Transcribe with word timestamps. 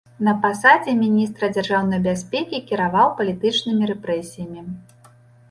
На 0.27 0.31
пасадзе 0.43 0.95
міністра 1.01 1.49
дзяржаўнай 1.55 1.99
бяспекі 2.07 2.63
кіраваў 2.73 3.13
палітычнымі 3.21 3.93
рэпрэсіямі. 3.93 4.61